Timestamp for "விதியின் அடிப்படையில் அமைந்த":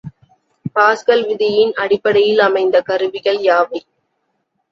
1.27-2.81